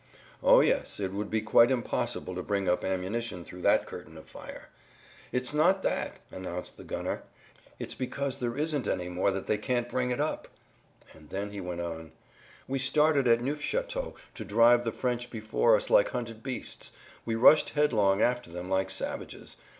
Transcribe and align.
"O 0.41 0.61
yes, 0.61 0.99
it 0.99 1.13
would 1.13 1.29
be 1.29 1.41
quite 1.43 1.69
impossible 1.69 2.33
to 2.33 2.41
bring 2.41 2.67
up 2.67 2.83
ammunition 2.83 3.45
through 3.45 3.61
that 3.61 3.85
curtain 3.85 4.17
of 4.17 4.25
fire." 4.27 4.69
"It's 5.31 5.53
not 5.53 5.83
that," 5.83 6.17
announced 6.31 6.75
the 6.77 6.83
gunner; 6.83 7.21
"it's 7.77 7.93
because 7.93 8.39
there 8.39 8.57
isn't 8.57 8.87
any 8.87 9.09
more 9.09 9.29
that 9.29 9.45
they 9.45 9.59
can't 9.59 9.87
bring 9.87 10.09
it 10.09 10.19
up!" 10.19 10.47
And 11.13 11.29
then 11.29 11.51
he 11.51 11.61
went 11.61 11.81
on: 11.81 12.13
"We 12.67 12.79
started 12.79 13.27
at 13.27 13.41
Neufchâteau 13.41 14.15
to 14.33 14.43
drive 14.43 14.85
the 14.85 14.91
French 14.91 15.29
before 15.29 15.75
us 15.75 15.91
like 15.91 16.09
hunted 16.09 16.41
beasts; 16.41 16.91
we 17.23 17.35
rushed 17.35 17.69
headlong 17.69 18.23
after 18.23 18.49
them 18.49 18.71
like 18.71 18.89
savages. 18.89 19.55